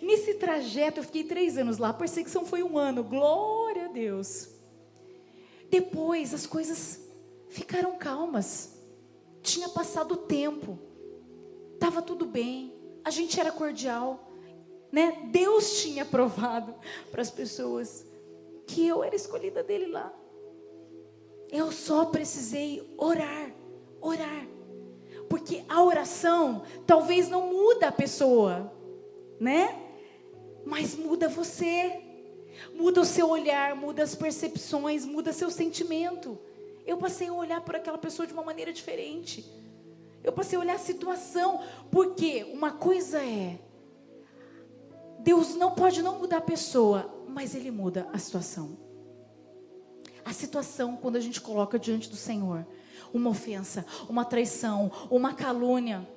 Nesse 0.00 0.34
trajeto, 0.34 1.00
eu 1.00 1.04
fiquei 1.04 1.24
três 1.24 1.58
anos 1.58 1.78
lá. 1.78 1.88
A 1.88 1.94
perseguição 1.94 2.44
foi 2.44 2.62
um 2.62 2.78
ano. 2.78 3.02
Glória 3.02 3.86
a 3.86 3.88
Deus. 3.88 4.48
Depois, 5.68 6.32
as 6.32 6.46
coisas 6.46 7.00
ficaram 7.48 7.98
calmas. 7.98 8.78
Tinha 9.42 9.68
passado 9.68 10.12
o 10.12 10.18
tempo. 10.18 10.78
Estava 11.90 12.06
tudo 12.06 12.24
bem. 12.24 12.72
A 13.04 13.10
gente 13.10 13.40
era 13.40 13.50
cordial. 13.50 14.30
Né? 14.92 15.26
Deus 15.32 15.82
tinha 15.82 16.04
provado 16.04 16.72
para 17.10 17.20
as 17.20 17.32
pessoas 17.32 18.06
que 18.64 18.86
eu 18.86 19.02
era 19.02 19.16
escolhida 19.16 19.60
dele 19.64 19.86
lá. 19.86 20.14
Eu 21.50 21.72
só 21.72 22.04
precisei 22.04 22.94
orar, 22.96 23.52
orar. 24.00 24.46
Porque 25.28 25.64
a 25.68 25.82
oração 25.82 26.62
talvez 26.86 27.28
não 27.28 27.48
muda 27.48 27.88
a 27.88 27.92
pessoa, 27.92 28.72
né? 29.40 29.76
Mas 30.64 30.94
muda 30.94 31.28
você. 31.28 32.04
Muda 32.72 33.00
o 33.00 33.04
seu 33.04 33.28
olhar, 33.28 33.74
muda 33.74 34.04
as 34.04 34.14
percepções, 34.14 35.04
muda 35.04 35.32
seu 35.32 35.50
sentimento. 35.50 36.38
Eu 36.86 36.98
passei 36.98 37.26
a 37.26 37.32
olhar 37.32 37.60
por 37.62 37.74
aquela 37.74 37.98
pessoa 37.98 38.28
de 38.28 38.32
uma 38.32 38.44
maneira 38.44 38.72
diferente. 38.72 39.44
Eu 40.22 40.32
passei 40.32 40.58
a 40.58 40.60
olhar 40.60 40.74
a 40.74 40.78
situação, 40.78 41.60
porque 41.90 42.44
uma 42.52 42.72
coisa 42.72 43.18
é 43.22 43.58
Deus 45.20 45.54
não 45.54 45.74
pode 45.74 46.02
não 46.02 46.18
mudar 46.18 46.38
a 46.38 46.42
pessoa, 46.42 47.24
mas 47.28 47.54
ele 47.54 47.70
muda 47.70 48.08
a 48.12 48.18
situação. 48.18 48.78
A 50.24 50.32
situação 50.32 50.96
quando 50.96 51.16
a 51.16 51.20
gente 51.20 51.40
coloca 51.40 51.78
diante 51.78 52.08
do 52.08 52.16
Senhor 52.16 52.66
uma 53.12 53.30
ofensa, 53.30 53.84
uma 54.08 54.24
traição, 54.24 54.90
uma 55.10 55.34
calúnia, 55.34 56.08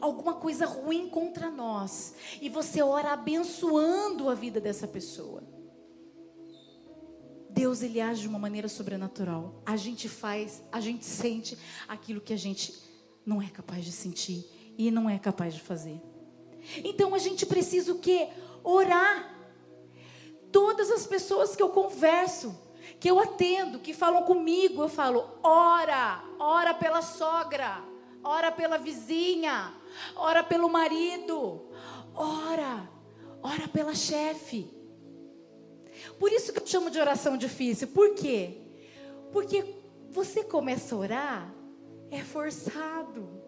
alguma 0.00 0.34
coisa 0.34 0.66
ruim 0.66 1.08
contra 1.08 1.50
nós, 1.50 2.14
e 2.40 2.48
você 2.48 2.82
ora 2.82 3.12
abençoando 3.12 4.28
a 4.28 4.34
vida 4.34 4.60
dessa 4.60 4.88
pessoa. 4.88 5.42
Deus 7.52 7.82
ele 7.82 8.00
age 8.00 8.22
de 8.22 8.28
uma 8.28 8.38
maneira 8.38 8.68
sobrenatural. 8.68 9.62
A 9.66 9.76
gente 9.76 10.08
faz, 10.08 10.62
a 10.72 10.80
gente 10.80 11.04
sente 11.04 11.56
aquilo 11.86 12.20
que 12.20 12.32
a 12.32 12.36
gente 12.36 12.74
não 13.26 13.40
é 13.40 13.48
capaz 13.48 13.84
de 13.84 13.92
sentir 13.92 14.44
e 14.78 14.90
não 14.90 15.08
é 15.08 15.18
capaz 15.18 15.54
de 15.54 15.60
fazer. 15.60 16.00
Então 16.82 17.14
a 17.14 17.18
gente 17.18 17.44
precisa 17.44 17.92
o 17.92 17.98
quê? 17.98 18.28
Orar. 18.64 19.36
Todas 20.50 20.90
as 20.90 21.06
pessoas 21.06 21.54
que 21.54 21.62
eu 21.62 21.68
converso, 21.68 22.58
que 22.98 23.10
eu 23.10 23.18
atendo, 23.18 23.78
que 23.78 23.92
falam 23.92 24.22
comigo, 24.22 24.82
eu 24.82 24.88
falo: 24.88 25.28
ora, 25.42 26.24
ora 26.38 26.72
pela 26.72 27.02
sogra, 27.02 27.82
ora 28.24 28.50
pela 28.50 28.78
vizinha, 28.78 29.74
ora 30.16 30.42
pelo 30.42 30.68
marido, 30.68 31.68
ora, 32.14 32.88
ora 33.42 33.68
pela 33.68 33.94
chefe. 33.94 34.81
Por 36.18 36.32
isso 36.32 36.52
que 36.52 36.60
eu 36.60 36.66
chamo 36.66 36.90
de 36.90 36.98
oração 36.98 37.36
difícil. 37.36 37.88
Por 37.88 38.14
quê? 38.14 38.58
Porque 39.32 39.64
você 40.10 40.44
começa 40.44 40.94
a 40.94 40.98
orar, 40.98 41.54
é 42.10 42.22
forçado. 42.22 43.42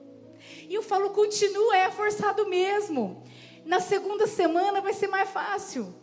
E 0.68 0.74
eu 0.74 0.82
falo, 0.82 1.10
continua, 1.10 1.76
é 1.76 1.90
forçado 1.90 2.46
mesmo. 2.46 3.22
Na 3.64 3.80
segunda 3.80 4.26
semana 4.26 4.80
vai 4.80 4.92
ser 4.92 5.08
mais 5.08 5.28
fácil. 5.30 5.94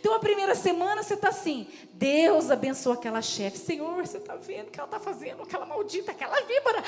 Então 0.00 0.14
a 0.14 0.18
primeira 0.18 0.54
semana 0.54 1.02
você 1.02 1.14
está 1.14 1.28
assim, 1.28 1.68
Deus 1.92 2.50
abençoa 2.50 2.94
aquela 2.94 3.20
chefe. 3.20 3.58
Senhor, 3.58 4.06
você 4.06 4.18
está 4.18 4.36
vendo 4.36 4.68
o 4.68 4.70
que 4.70 4.78
ela 4.78 4.88
está 4.88 4.98
fazendo, 4.98 5.42
aquela 5.42 5.66
maldita, 5.66 6.12
aquela 6.12 6.40
víbora. 6.42 6.82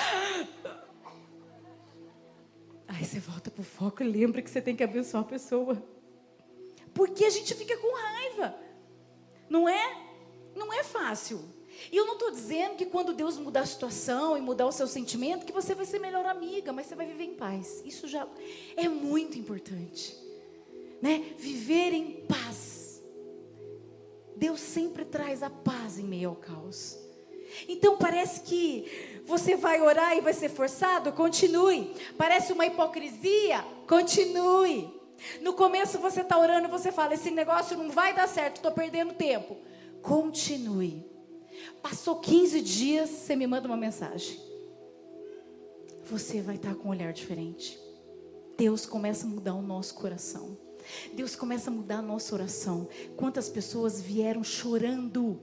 Aí 2.87 3.05
você 3.05 3.21
volta 3.21 3.51
para 3.51 3.61
o 3.61 3.65
foco 3.65 4.03
e 4.03 4.07
lembra 4.09 4.41
que 4.41 4.51
você 4.51 4.63
tem 4.63 4.75
que 4.75 4.83
abençoar 4.83 5.23
a 5.23 5.27
pessoa. 5.27 5.83
Porque 6.95 7.25
a 7.25 7.31
gente 7.31 7.55
fica 7.55 7.77
com 7.77 7.95
raiva. 7.95 8.68
Não 9.49 9.69
é? 9.69 9.97
Não 10.55 10.73
é 10.73 10.83
fácil. 10.83 11.43
E 11.93 11.97
eu 11.97 12.07
não 12.07 12.15
estou 12.15 12.31
dizendo 12.31 12.77
que 12.77 12.87
quando 12.87 13.13
Deus 13.13 13.39
mudar 13.39 13.61
a 13.61 13.67
situação 13.67 14.37
e 14.37 14.41
mudar 14.41 14.67
o 14.67 14.73
seu 14.73 14.87
sentimento, 14.87 15.47
que 15.47 15.53
você 15.53 15.75
vai 15.75 15.87
ser 15.87 15.99
melhor 16.01 16.27
amiga, 16.27 16.73
mas 16.73 16.87
você 16.87 16.95
vai 16.95 17.07
viver 17.07 17.25
em 17.25 17.35
paz. 17.35 17.83
Isso 17.85 18.09
já 18.09 18.27
é 18.77 18.89
muito 18.89 19.39
importante. 19.39 20.17
Né? 21.01 21.35
Viver 21.37 21.93
em 21.93 22.27
paz. 22.27 23.01
Deus 24.37 24.61
sempre 24.61 25.05
traz 25.05 25.43
a 25.43 25.51
paz 25.51 25.99
em 25.99 26.05
meio 26.05 26.31
ao 26.31 26.37
caos. 26.37 26.99
Então 27.69 27.97
parece 27.97 28.43
que 28.43 29.23
você 29.25 29.57
vai 29.57 29.81
orar 29.81 30.17
e 30.17 30.21
vai 30.21 30.33
ser 30.33 30.49
forçado? 30.49 31.13
Continue. 31.13 31.95
Parece 32.17 32.53
uma 32.53 32.67
hipocrisia? 32.67 33.65
Continue. 33.87 34.98
No 35.41 35.53
começo 35.55 35.99
você 35.99 36.21
está 36.21 36.39
orando 36.39 36.69
e 36.69 36.71
você 36.71 36.93
fala: 36.93 37.15
esse 37.15 37.31
negócio 37.31 37.77
não 37.77 37.91
vai 37.91 38.15
dar 38.15 38.29
certo, 38.29 38.57
estou 38.57 38.73
perdendo 38.73 39.15
tempo. 39.15 39.57
Continue. 40.03 41.05
Passou 41.83 42.21
15 42.21 42.61
dias, 42.61 43.11
você 43.11 43.35
me 43.35 43.47
manda 43.47 43.67
uma 43.67 43.77
mensagem. 43.77 44.41
Você 46.05 46.41
vai 46.41 46.57
estar 46.57 46.75
com 46.75 46.89
um 46.89 46.91
olhar 46.91 47.13
diferente. 47.13 47.79
Deus 48.57 48.87
começa 48.87 49.27
a 49.27 49.29
mudar 49.29 49.55
o 49.55 49.63
nosso 49.63 49.95
coração. 49.95 50.57
Deus 51.13 51.37
começa 51.37 51.71
a 51.71 51.73
mudar 51.73 51.99
a 51.99 52.03
nossa 52.03 52.35
oração. 52.35 52.89
Quantas 53.17 53.49
pessoas 53.49 54.01
vieram 54.01 54.43
chorando, 54.43 55.41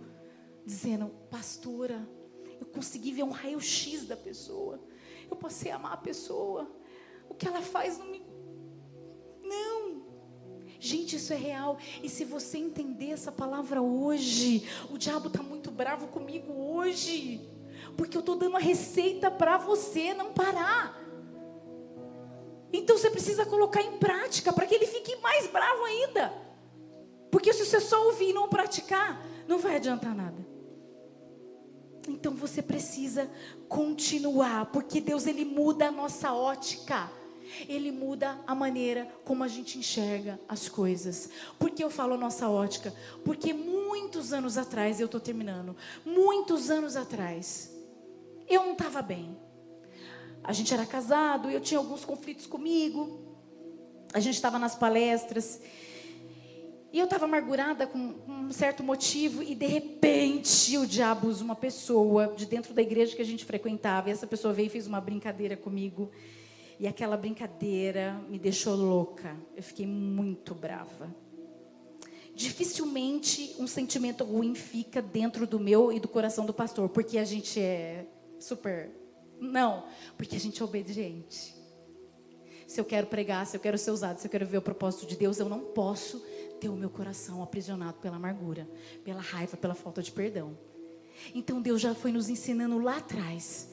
dizendo: 0.66 1.10
Pastora, 1.30 2.08
eu 2.60 2.66
consegui 2.66 3.12
ver 3.12 3.24
um 3.24 3.30
raio-x 3.30 4.06
da 4.06 4.18
pessoa. 4.18 4.80
Eu 5.30 5.36
passei 5.36 5.72
a 5.72 5.76
amar 5.76 5.94
a 5.94 5.98
pessoa. 5.98 6.70
O 7.30 7.34
que 7.34 7.48
ela 7.48 7.62
faz 7.62 7.98
não 7.98 8.08
me. 8.08 8.25
Gente, 10.86 11.16
isso 11.16 11.34
é 11.34 11.36
real. 11.36 11.80
E 12.04 12.08
se 12.08 12.24
você 12.24 12.60
entender 12.60 13.10
essa 13.10 13.32
palavra 13.32 13.82
hoje, 13.82 14.70
o 14.92 15.00
diabo 15.00 15.30
está 15.30 15.42
muito 15.42 15.72
bravo 15.72 16.06
comigo 16.10 16.54
hoje. 16.54 17.42
Porque 17.98 18.16
eu 18.16 18.20
estou 18.20 18.36
dando 18.36 18.56
a 18.56 18.60
receita 18.60 19.32
para 19.32 19.58
você 19.58 20.14
não 20.14 20.32
parar. 20.32 20.96
Então 22.72 22.96
você 22.96 23.10
precisa 23.10 23.48
colocar 23.48 23.82
em 23.82 23.98
prática 23.98 24.54
para 24.54 24.68
que 24.68 24.76
ele 24.76 24.86
fique 24.86 25.16
mais 25.24 25.48
bravo 25.48 25.86
ainda. 25.86 26.32
Porque 27.32 27.52
se 27.52 27.66
você 27.66 27.80
só 27.80 28.06
ouvir 28.06 28.30
e 28.30 28.34
não 28.34 28.48
praticar, 28.48 29.26
não 29.48 29.58
vai 29.58 29.78
adiantar 29.78 30.14
nada. 30.14 30.46
Então 32.08 32.36
você 32.36 32.62
precisa 32.62 33.28
continuar, 33.68 34.68
porque 34.68 35.02
Deus 35.02 35.26
ele 35.26 35.46
muda 35.46 35.88
a 35.88 35.92
nossa 35.92 36.32
ótica. 36.32 37.10
Ele 37.68 37.92
muda 37.92 38.40
a 38.46 38.56
maneira 38.56 39.08
como 39.24 39.44
a 39.44 39.48
gente 39.48 39.78
enxerga 39.78 40.40
as 40.48 40.70
coisas. 40.70 41.30
Por 41.60 41.70
que 41.70 41.84
eu 41.84 41.90
falo 41.90 42.18
nossa 42.18 42.50
ótica? 42.50 42.94
Porque 43.24 43.54
muitos 43.54 44.34
anos 44.34 44.58
atrás, 44.58 45.00
eu 45.00 45.06
estou 45.06 45.20
terminando, 45.20 45.76
muitos 46.06 46.70
anos 46.70 46.96
atrás, 46.96 47.72
eu 48.48 48.64
não 48.64 48.74
estava 48.74 49.02
bem. 49.02 49.36
A 50.44 50.54
gente 50.54 50.74
era 50.74 50.86
casado, 50.86 51.50
eu 51.50 51.60
tinha 51.60 51.80
alguns 51.80 52.06
conflitos 52.06 52.46
comigo. 52.46 53.20
A 54.14 54.20
gente 54.20 54.36
estava 54.36 54.60
nas 54.60 54.76
palestras. 54.76 55.60
E 56.94 57.00
eu 57.00 57.04
estava 57.04 57.26
amargurada 57.26 57.86
com 57.86 58.16
um 58.26 58.52
certo 58.54 58.82
motivo, 58.82 59.44
e 59.44 59.54
de 59.54 59.66
repente 59.66 60.78
o 60.78 60.88
diabo 60.88 61.28
usa 61.28 61.44
uma 61.44 61.56
pessoa 61.56 62.34
de 62.38 62.46
dentro 62.46 62.74
da 62.74 62.82
igreja 62.82 63.14
que 63.14 63.22
a 63.22 63.26
gente 63.26 63.44
frequentava, 63.44 64.08
e 64.08 64.14
essa 64.14 64.26
pessoa 64.26 64.54
veio 64.54 64.68
e 64.68 64.70
fez 64.70 64.88
uma 64.88 65.02
brincadeira 65.02 65.58
comigo. 65.58 66.10
E 66.80 66.88
aquela 66.88 67.16
brincadeira 67.16 68.20
me 68.30 68.38
deixou 68.38 68.76
louca. 68.76 69.36
Eu 69.56 69.64
fiquei 69.64 69.88
muito 69.88 70.54
brava. 70.54 71.14
Dificilmente 72.34 73.56
um 73.58 73.66
sentimento 73.66 74.26
ruim 74.26 74.54
fica 74.54 75.02
dentro 75.02 75.48
do 75.48 75.58
meu 75.58 75.92
e 75.92 76.00
do 76.00 76.08
coração 76.08 76.46
do 76.46 76.54
pastor, 76.54 76.90
porque 76.90 77.18
a 77.18 77.24
gente 77.24 77.60
é 77.62 78.06
super. 78.40 78.92
Não, 79.40 79.86
porque 80.18 80.36
a 80.36 80.40
gente 80.40 80.62
é 80.62 80.66
obediente. 80.66 81.56
Se 82.68 82.82
eu 82.82 82.86
quero 82.86 83.08
pregar, 83.08 83.46
se 83.46 83.56
eu 83.56 83.62
quero 83.62 83.78
ser 83.78 83.92
usado, 83.92 84.18
se 84.18 84.28
eu 84.28 84.32
quero 84.32 84.46
ver 84.46 84.58
o 84.58 84.62
propósito 84.62 85.06
de 85.06 85.16
Deus, 85.16 85.40
eu 85.40 85.48
não 85.48 85.60
posso 85.60 86.20
ter 86.60 86.68
o 86.68 86.76
meu 86.76 86.90
coração 86.90 87.42
aprisionado 87.42 88.00
pela 88.00 88.18
amargura, 88.18 88.68
pela 89.04 89.22
raiva, 89.22 89.56
pela 89.56 89.76
falta 89.76 90.02
de 90.02 90.12
perdão. 90.12 90.58
Então 91.34 91.62
Deus 91.62 91.80
já 91.80 91.96
foi 91.96 92.12
nos 92.12 92.28
ensinando 92.28 92.78
lá 92.80 92.98
atrás 92.98 93.70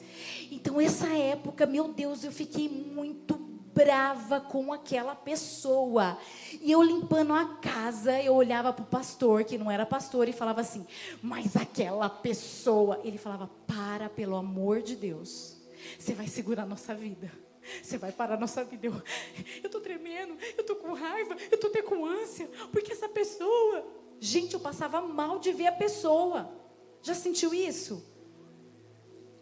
então, 0.51 0.79
essa 0.79 1.07
época, 1.07 1.65
meu 1.65 1.87
Deus, 1.87 2.23
eu 2.23 2.31
fiquei 2.31 2.69
muito 2.69 3.35
brava 3.73 4.39
com 4.39 4.71
aquela 4.71 5.15
pessoa. 5.15 6.17
E 6.61 6.71
eu 6.71 6.81
limpando 6.81 7.33
a 7.33 7.55
casa, 7.55 8.21
eu 8.21 8.35
olhava 8.35 8.71
para 8.71 8.83
o 8.83 8.87
pastor, 8.87 9.43
que 9.43 9.57
não 9.57 9.69
era 9.69 9.85
pastor, 9.85 10.29
e 10.29 10.33
falava 10.33 10.61
assim: 10.61 10.85
Mas 11.21 11.55
aquela 11.55 12.09
pessoa. 12.09 13.01
Ele 13.03 13.17
falava: 13.17 13.49
Para, 13.67 14.09
pelo 14.09 14.35
amor 14.35 14.81
de 14.81 14.95
Deus. 14.95 15.57
Você 15.97 16.13
vai 16.13 16.27
segurar 16.27 16.63
a 16.63 16.67
nossa 16.67 16.93
vida. 16.95 17.31
Você 17.81 17.97
vai 17.97 18.11
parar 18.11 18.35
a 18.35 18.39
nossa 18.39 18.63
vida. 18.63 18.87
Eu, 18.87 19.01
eu 19.63 19.69
tô 19.69 19.79
tremendo, 19.79 20.37
eu 20.57 20.63
tô 20.63 20.75
com 20.75 20.93
raiva, 20.93 21.35
eu 21.51 21.57
tô 21.57 21.67
até 21.67 21.81
com 21.81 22.05
ânsia, 22.05 22.49
porque 22.71 22.91
essa 22.91 23.09
pessoa. 23.09 23.85
Gente, 24.19 24.53
eu 24.53 24.59
passava 24.59 25.01
mal 25.01 25.39
de 25.39 25.51
ver 25.51 25.67
a 25.67 25.71
pessoa. 25.71 26.49
Já 27.01 27.13
sentiu 27.13 27.53
isso? 27.53 28.12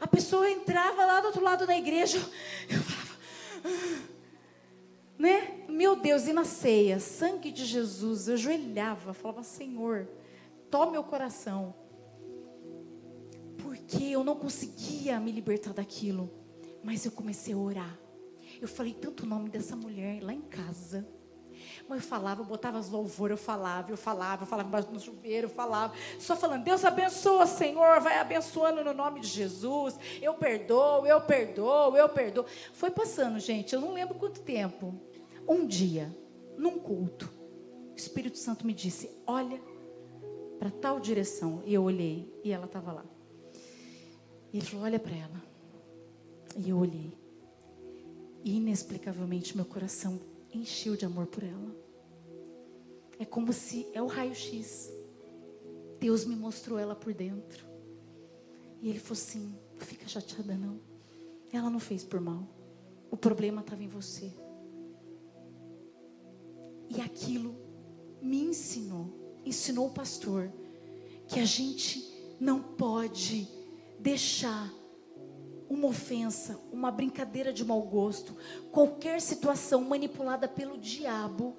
A 0.02 0.08
pessoa 0.08 0.50
entrava 0.50 1.06
lá 1.06 1.22
do 1.22 1.28
outro 1.28 1.44
lado 1.44 1.68
da 1.68 1.78
igreja, 1.78 2.18
eu 2.68 2.82
falava, 2.82 3.20
né? 5.16 5.64
Meu 5.70 5.96
Deus, 5.96 6.26
e 6.26 6.34
na 6.34 6.44
ceia, 6.44 7.00
sangue 7.00 7.52
de 7.52 7.64
Jesus, 7.64 8.28
eu 8.28 8.34
ajoelhava, 8.34 9.14
falava, 9.14 9.44
Senhor, 9.44 10.10
tome 10.72 10.94
meu 10.94 11.04
coração. 11.04 11.76
Porque 13.60 14.06
eu 14.06 14.24
não 14.24 14.36
conseguia 14.36 15.20
me 15.20 15.32
libertar 15.32 15.72
daquilo, 15.72 16.32
mas 16.84 17.06
eu 17.06 17.12
comecei 17.12 17.54
a 17.54 17.58
orar. 17.58 18.00
Eu 18.60 18.68
falei 18.68 18.96
tanto 18.96 19.24
o 19.24 19.28
nome 19.28 19.50
dessa 19.50 19.76
mulher 19.76 20.24
lá 20.24 20.34
em 20.34 20.42
casa. 20.42 21.08
Mas 21.88 22.04
eu 22.04 22.08
falava, 22.08 22.42
eu 22.42 22.46
botava 22.46 22.78
as 22.78 22.90
louvores, 22.90 23.38
eu 23.38 23.44
falava, 23.44 23.92
eu 23.92 23.98
falava, 23.98 24.44
eu 24.44 24.48
falava 24.48 24.68
embaixo 24.68 24.90
no 24.92 25.00
chuveiro, 25.00 25.48
eu 25.48 25.50
falava. 25.50 25.94
Só 26.20 26.36
falando, 26.36 26.64
Deus 26.64 26.84
abençoa, 26.86 27.46
Senhor, 27.46 28.00
vai 28.00 28.18
abençoando 28.18 28.84
no 28.84 28.94
nome 28.94 29.20
de 29.22 29.28
Jesus. 29.28 29.98
Eu 30.22 30.34
perdoo, 30.34 31.06
eu 31.06 31.22
perdoo, 31.22 31.96
eu 31.96 32.10
perdoo. 32.10 32.46
Foi 32.74 32.92
passando, 32.92 33.40
gente, 33.40 33.74
eu 33.74 33.82
não 33.82 33.94
lembro 33.94 34.16
quanto 34.16 34.42
tempo. 34.42 34.94
Um 35.48 35.66
dia, 35.66 36.16
num 36.58 36.80
culto, 36.80 37.30
o 37.92 37.96
Espírito 37.98 38.38
Santo 38.38 38.66
me 38.66 38.74
disse: 38.74 39.10
Olha 39.26 39.60
para 40.60 40.70
tal 40.70 41.00
direção. 41.00 41.64
E 41.66 41.74
eu 41.74 41.84
olhei, 41.84 42.32
e 42.44 42.52
ela 42.52 42.66
estava 42.66 42.92
lá. 42.92 43.06
E 44.54 44.58
ele 44.58 44.66
falou: 44.66 44.86
Olha 44.86 45.00
para 45.00 45.16
ela. 45.16 45.42
E 46.58 46.70
eu 46.70 46.78
olhei. 46.78 47.18
Inexplicavelmente 48.44 49.56
meu 49.56 49.66
coração 49.66 50.20
encheu 50.54 50.96
de 50.96 51.06
amor 51.06 51.28
por 51.28 51.44
ela. 51.44 51.76
É 53.20 53.26
como 53.26 53.54
se 53.54 53.88
é 53.94 54.02
o 54.02 54.08
raio-x. 54.08 54.92
Deus 56.00 56.26
me 56.26 56.36
mostrou 56.36 56.80
ela 56.80 56.96
por 56.96 57.14
dentro. 57.14 57.66
E 58.82 58.90
ele 58.90 59.00
falou 59.00 59.14
assim: 59.22 59.56
não 59.78 59.86
fica 59.86 60.08
chateada 60.08 60.56
não. 60.56 60.80
Ela 61.52 61.70
não 61.70 61.80
fez 61.80 62.04
por 62.04 62.20
mal. 62.20 62.48
O 63.10 63.18
problema 63.18 63.62
estava 63.62 63.84
em 63.84 63.88
você. 63.88 64.34
E 66.90 67.00
aquilo 67.00 67.56
me 68.22 68.42
ensinou, 68.42 69.40
ensinou 69.46 69.88
o 69.88 69.94
pastor, 69.94 70.52
que 71.28 71.40
a 71.40 71.46
gente 71.46 72.12
não 72.40 72.62
pode 72.62 73.48
deixar 74.00 74.74
uma 75.72 75.88
ofensa, 75.88 76.60
uma 76.70 76.92
brincadeira 76.92 77.54
de 77.54 77.64
mau 77.64 77.82
gosto, 77.82 78.36
qualquer 78.72 79.22
situação 79.22 79.82
manipulada 79.86 80.46
pelo 80.46 80.78
diabo 80.78 81.56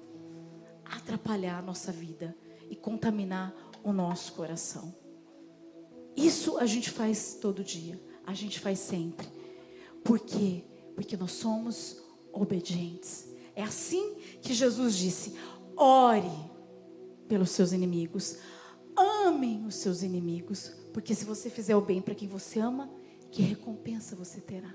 atrapalhar 0.85 1.57
a 1.57 1.61
nossa 1.63 1.91
vida 1.91 2.37
e 2.69 2.75
contaminar 2.75 3.51
o 3.83 3.91
nosso 3.91 4.33
coração. 4.33 4.93
Isso 6.15 6.59
a 6.59 6.65
gente 6.67 6.91
faz 6.91 7.39
todo 7.41 7.63
dia, 7.63 7.99
a 8.23 8.35
gente 8.35 8.59
faz 8.59 8.77
sempre. 8.77 9.27
Por 10.03 10.19
quê? 10.19 10.63
Porque 10.93 11.17
nós 11.17 11.31
somos 11.31 11.99
obedientes. 12.31 13.27
É 13.55 13.63
assim 13.63 14.15
que 14.43 14.53
Jesus 14.53 14.95
disse: 14.95 15.33
ore 15.75 16.29
pelos 17.27 17.49
seus 17.49 17.71
inimigos, 17.71 18.37
amem 18.95 19.65
os 19.65 19.73
seus 19.73 20.03
inimigos, 20.03 20.71
porque 20.93 21.15
se 21.15 21.25
você 21.25 21.49
fizer 21.49 21.75
o 21.75 21.81
bem 21.81 21.99
para 21.99 22.13
quem 22.13 22.27
você 22.27 22.59
ama, 22.59 22.91
que 23.33 23.41
recompensa 23.41 24.15
você 24.15 24.39
terá. 24.39 24.71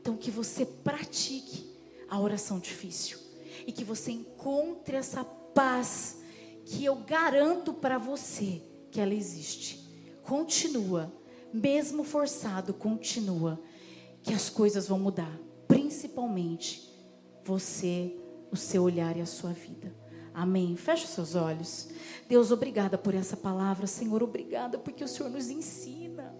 Então, 0.00 0.16
que 0.16 0.28
você 0.28 0.66
pratique 0.66 1.72
a 2.08 2.20
oração 2.20 2.58
difícil 2.58 3.16
e 3.64 3.70
que 3.70 3.84
você 3.84 4.10
encontre 4.10 4.96
essa 4.96 5.22
paz 5.22 6.18
que 6.64 6.84
eu 6.84 6.96
garanto 6.96 7.72
para 7.72 7.96
você 7.96 8.60
que 8.90 9.00
ela 9.00 9.14
existe. 9.14 9.88
Continua, 10.24 11.12
mesmo 11.52 12.02
forçado, 12.02 12.74
continua, 12.74 13.62
que 14.24 14.34
as 14.34 14.50
coisas 14.50 14.88
vão 14.88 14.98
mudar, 14.98 15.38
principalmente 15.68 16.92
você, 17.44 18.16
o 18.50 18.56
seu 18.56 18.82
olhar 18.82 19.16
e 19.16 19.20
a 19.20 19.26
sua 19.26 19.52
vida. 19.52 19.94
Amém. 20.34 20.74
Feche 20.74 21.04
os 21.04 21.10
seus 21.10 21.36
olhos. 21.36 21.88
Deus, 22.28 22.50
obrigada 22.50 22.98
por 22.98 23.14
essa 23.14 23.36
palavra. 23.36 23.86
Senhor, 23.86 24.24
obrigada 24.24 24.76
porque 24.76 25.04
o 25.04 25.08
Senhor 25.08 25.30
nos 25.30 25.50
ensina. 25.50 26.34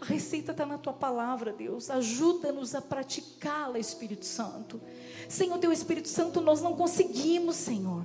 A 0.00 0.04
receita 0.04 0.52
está 0.52 0.64
na 0.64 0.78
tua 0.78 0.92
palavra, 0.92 1.52
Deus. 1.52 1.90
Ajuda-nos 1.90 2.74
a 2.74 2.80
praticá-la, 2.80 3.78
Espírito 3.78 4.24
Santo. 4.24 4.80
Sem 5.28 5.52
o 5.52 5.58
teu 5.58 5.72
Espírito 5.72 6.08
Santo, 6.08 6.40
nós 6.40 6.62
não 6.62 6.76
conseguimos, 6.76 7.56
Senhor. 7.56 8.04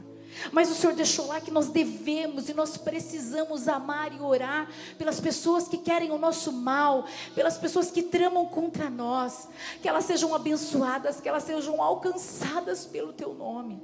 Mas 0.51 0.71
o 0.71 0.73
Senhor 0.73 0.95
deixou 0.95 1.27
lá 1.27 1.39
que 1.39 1.51
nós 1.51 1.69
devemos 1.69 2.49
e 2.49 2.53
nós 2.53 2.77
precisamos 2.77 3.67
amar 3.67 4.11
e 4.13 4.19
orar 4.19 4.69
pelas 4.97 5.19
pessoas 5.19 5.67
que 5.67 5.77
querem 5.77 6.11
o 6.11 6.17
nosso 6.17 6.51
mal, 6.51 7.05
pelas 7.35 7.57
pessoas 7.57 7.91
que 7.91 8.01
tramam 8.01 8.45
contra 8.47 8.89
nós, 8.89 9.47
que 9.81 9.87
elas 9.87 10.05
sejam 10.05 10.33
abençoadas, 10.33 11.21
que 11.21 11.29
elas 11.29 11.43
sejam 11.43 11.81
alcançadas 11.81 12.85
pelo 12.85 13.13
teu 13.13 13.33
nome. 13.33 13.81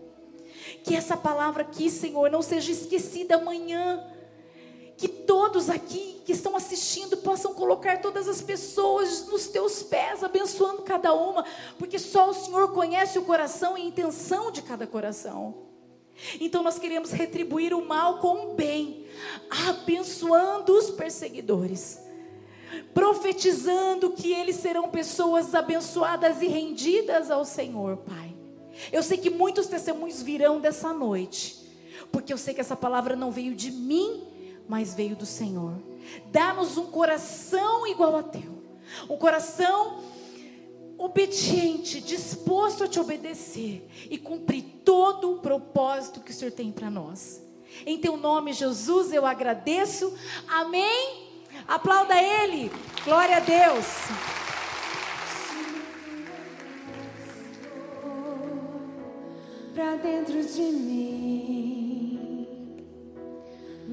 Que 0.83 0.95
essa 0.95 1.15
palavra 1.15 1.61
aqui, 1.61 1.89
Senhor, 1.89 2.29
não 2.31 2.41
seja 2.41 2.71
esquecida 2.71 3.35
amanhã 3.35 4.03
que 4.99 5.07
todos 5.07 5.69
aqui 5.69 6.21
que 6.25 6.33
estão 6.33 6.57
assistindo 6.57 7.15
possam 7.17 7.53
colocar 7.53 8.01
todas 8.01 8.27
as 8.27 8.41
pessoas 8.41 9.25
nos 9.27 9.47
teus 9.47 9.81
pés, 9.81 10.23
abençoando 10.23 10.81
cada 10.81 11.13
uma, 11.13 11.45
porque 11.77 11.97
só 11.97 12.29
o 12.29 12.33
Senhor 12.33 12.73
conhece 12.73 13.17
o 13.17 13.23
coração 13.23 13.77
e 13.77 13.81
a 13.81 13.85
intenção 13.85 14.51
de 14.51 14.61
cada 14.61 14.85
coração. 14.85 15.55
Então 16.39 16.61
nós 16.61 16.77
queremos 16.77 17.11
retribuir 17.11 17.73
o 17.73 17.83
mal 17.83 18.19
com 18.19 18.51
o 18.51 18.53
bem, 18.55 19.05
abençoando 19.69 20.73
os 20.73 20.91
perseguidores, 20.91 21.97
profetizando 22.93 24.11
que 24.11 24.33
eles 24.33 24.57
serão 24.57 24.89
pessoas 24.89 25.55
abençoadas 25.55 26.41
e 26.41 26.47
rendidas 26.47 27.31
ao 27.31 27.45
Senhor, 27.45 27.95
Pai. 27.97 28.35
Eu 28.91 29.01
sei 29.01 29.17
que 29.17 29.29
muitos 29.29 29.67
testemunhos 29.67 30.21
virão 30.21 30.59
dessa 30.59 30.91
noite, 30.91 31.57
porque 32.11 32.33
eu 32.33 32.37
sei 32.37 32.53
que 32.53 32.61
essa 32.61 32.75
palavra 32.75 33.15
não 33.15 33.31
veio 33.31 33.55
de 33.55 33.71
mim, 33.71 34.28
mas 34.69 34.93
veio 34.93 35.15
do 35.15 35.25
Senhor. 35.25 35.73
Dá-nos 36.31 36.77
um 36.77 36.85
coração 36.85 37.87
igual 37.87 38.15
a 38.15 38.23
teu, 38.23 38.63
um 39.09 39.17
coração 39.17 40.03
obediente, 40.95 41.99
disposto 41.99 42.83
a 42.83 42.87
te 42.87 42.99
obedecer 42.99 43.89
e 44.09 44.17
cumprir 44.17 44.63
todo 44.85 45.33
o 45.33 45.39
propósito 45.39 46.19
que 46.21 46.31
o 46.31 46.33
Senhor 46.33 46.51
tem 46.51 46.71
para 46.71 46.89
nós. 46.89 47.41
Em 47.85 47.97
teu 47.97 48.15
nome, 48.15 48.53
Jesus, 48.53 49.11
eu 49.11 49.25
agradeço. 49.25 50.13
Amém. 50.47 51.27
Aplauda 51.67 52.21
Ele. 52.21 52.71
Glória 53.03 53.37
a 53.37 53.39
Deus. 53.39 53.85
Para 59.73 59.95
dentro 59.95 60.43
de 60.43 60.61
mim 60.61 61.88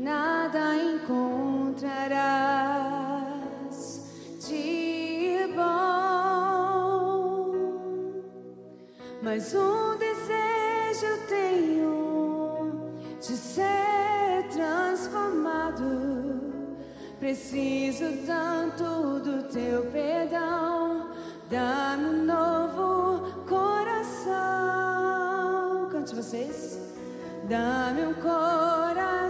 nada 0.06 0.74
encontrarás 0.76 2.06
de 4.46 5.52
bom, 5.56 7.52
mas 9.20 9.52
um 9.52 9.98
desejo 9.98 11.06
eu 11.06 11.26
tenho 11.26 12.92
de 13.20 13.36
ser 13.36 14.46
transformado. 14.52 16.54
Preciso 17.18 18.04
tanto 18.24 19.18
do 19.24 19.42
teu 19.48 19.90
perdão, 19.90 21.10
dá-me 21.50 22.10
um 22.10 22.24
novo 22.24 23.44
coração. 23.48 24.36
Cante 25.90 26.14
vocês. 26.14 26.78
Dá-me 27.48 28.06
um 28.06 28.14
coração 28.14 29.25